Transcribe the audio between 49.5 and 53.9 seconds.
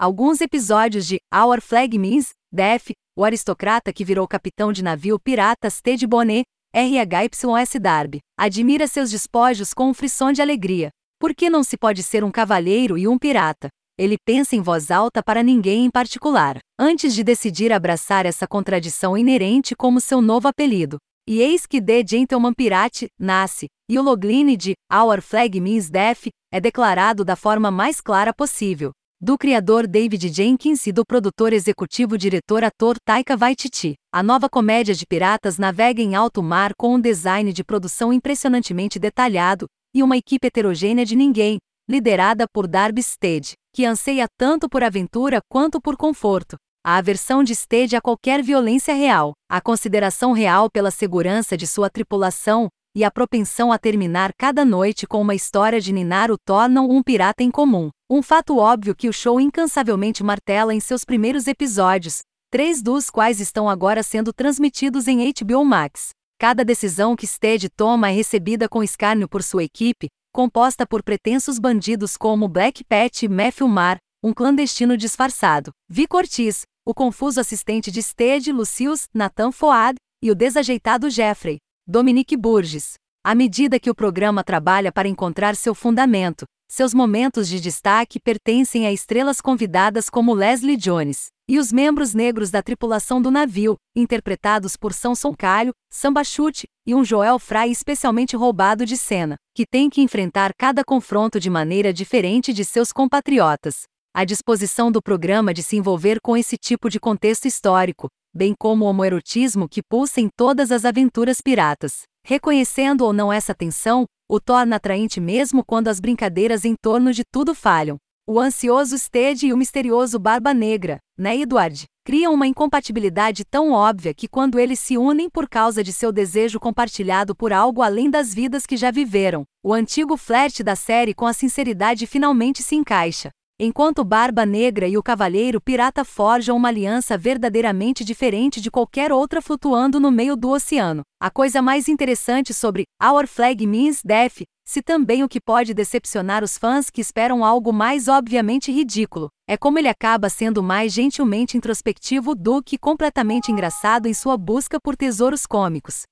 a consideração real pela segurança de sua tripulação e a propensão a